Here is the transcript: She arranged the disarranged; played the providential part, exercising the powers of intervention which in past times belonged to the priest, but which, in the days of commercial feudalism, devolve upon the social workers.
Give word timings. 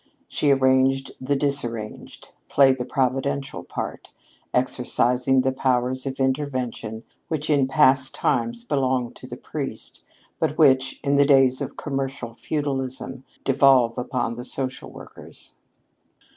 She 0.27 0.49
arranged 0.49 1.11
the 1.21 1.35
disarranged; 1.35 2.29
played 2.49 2.79
the 2.79 2.85
providential 2.85 3.63
part, 3.63 4.11
exercising 4.51 5.41
the 5.41 5.51
powers 5.51 6.07
of 6.07 6.19
intervention 6.19 7.03
which 7.27 7.51
in 7.51 7.67
past 7.67 8.15
times 8.15 8.63
belonged 8.63 9.15
to 9.17 9.27
the 9.27 9.37
priest, 9.37 10.03
but 10.39 10.57
which, 10.57 10.99
in 11.03 11.17
the 11.17 11.25
days 11.27 11.61
of 11.61 11.77
commercial 11.77 12.33
feudalism, 12.33 13.25
devolve 13.43 13.95
upon 13.95 14.33
the 14.33 14.43
social 14.43 14.89
workers. 14.89 15.53